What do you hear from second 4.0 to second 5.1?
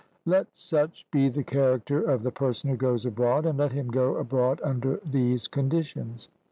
abroad under